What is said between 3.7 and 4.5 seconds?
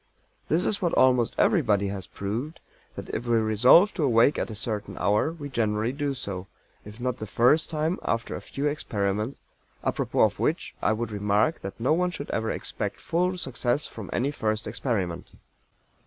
to awake at